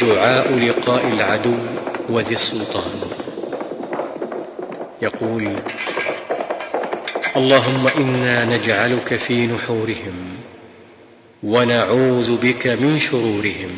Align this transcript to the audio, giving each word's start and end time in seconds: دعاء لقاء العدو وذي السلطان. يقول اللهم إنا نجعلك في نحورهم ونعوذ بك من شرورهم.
دعاء 0.00 0.58
لقاء 0.58 1.06
العدو 1.08 1.54
وذي 2.08 2.34
السلطان. 2.34 2.92
يقول 5.02 5.56
اللهم 7.36 7.88
إنا 7.88 8.44
نجعلك 8.44 9.16
في 9.16 9.46
نحورهم 9.46 10.14
ونعوذ 11.42 12.36
بك 12.36 12.66
من 12.66 12.98
شرورهم. 12.98 13.70